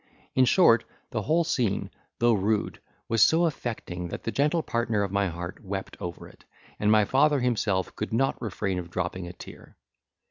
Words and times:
In 0.33 0.45
short, 0.45 0.83
the 1.11 1.21
whole 1.21 1.43
scene, 1.43 1.91
though 2.17 2.33
rude, 2.33 2.79
was 3.07 3.21
so 3.21 3.45
affecting, 3.45 4.07
that 4.07 4.23
the 4.23 4.31
gentle 4.31 4.63
partner 4.63 5.03
of 5.03 5.11
my 5.11 5.27
heart 5.29 5.63
wept 5.63 5.95
over 5.99 6.27
it, 6.27 6.43
and 6.79 6.91
my 6.91 7.05
father 7.05 7.39
himself 7.39 7.95
could 7.95 8.11
not 8.11 8.41
refrain 8.41 8.79
from 8.81 8.89
dropping 8.89 9.27
a 9.27 9.33
tear. 9.33 9.77